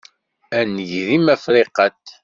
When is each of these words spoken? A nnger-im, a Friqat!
A 0.57 0.59
nnger-im, 0.63 1.25
a 1.33 1.35
Friqat! 1.43 2.03